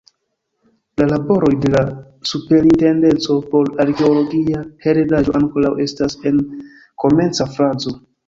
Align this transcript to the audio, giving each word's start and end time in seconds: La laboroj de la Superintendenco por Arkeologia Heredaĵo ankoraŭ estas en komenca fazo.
La 1.01 1.05
laboroj 1.09 1.51
de 1.65 1.69
la 1.73 1.81
Superintendenco 2.29 3.35
por 3.51 3.69
Arkeologia 3.85 4.63
Heredaĵo 4.89 5.37
ankoraŭ 5.43 5.73
estas 5.87 6.19
en 6.31 6.43
komenca 7.05 7.49
fazo. 7.59 7.95